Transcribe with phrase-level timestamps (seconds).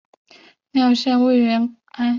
[0.71, 2.09] 乳腺导管原位癌。